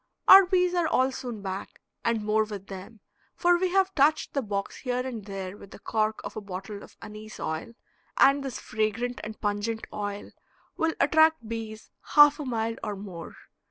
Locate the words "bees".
0.47-0.73, 11.47-11.91